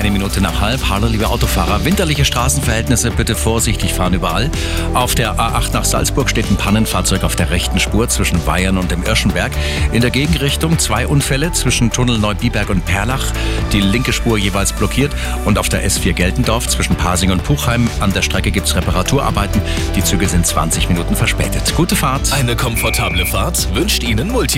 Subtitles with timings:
[0.00, 0.88] eine Minute nach halb.
[0.88, 1.84] Hallo, liebe Autofahrer.
[1.84, 4.50] Winterliche Straßenverhältnisse, bitte vorsichtig fahren überall.
[4.94, 8.90] Auf der A8 nach Salzburg steht ein Pannenfahrzeug auf der rechten Spur zwischen Bayern und
[8.90, 9.52] dem Irschenberg.
[9.92, 13.26] In der Gegenrichtung zwei Unfälle zwischen Tunnel Neubiberg und Perlach.
[13.74, 15.12] Die linke Spur jeweils blockiert.
[15.44, 19.60] Und auf der S4 Geltendorf zwischen Pasing und Puchheim an der Strecke gibt es Reparaturarbeiten.
[19.96, 21.74] Die Züge sind 20 Minuten verspätet.
[21.76, 22.32] Gute Fahrt.
[22.32, 24.50] Eine komfortable Fahrt wünscht Ihnen Multipol.